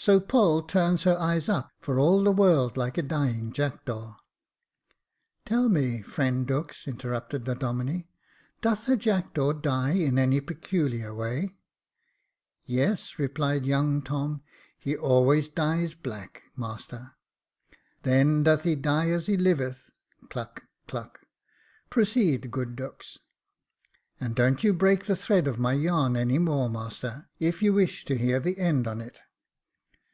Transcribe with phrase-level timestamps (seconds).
[0.00, 4.14] So Poll turns her eyes up, for all the world like a dying jackdaw.""
[5.44, 8.06] Tell me, friend Dux," interrupted the Domine,
[8.60, 11.40] doth a jackdaw die in any peculiar way?"•'
[12.64, 14.42] Yes," replied young Tom;
[14.78, 17.16] he always dies black, master."
[18.04, 19.90] "Then doth he die as he liveth.
[20.28, 21.22] (Cluck, cluck.)
[21.90, 23.18] Pro ceed, good Dux.""
[24.20, 28.04] And don't you break the thread of my yarn any more, master, if you wish
[28.04, 29.22] to hear the end on it.